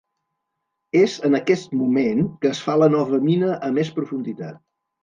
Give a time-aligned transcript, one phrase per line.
[1.01, 4.65] És en aquest moment que es fa la nova mina a més profunditat.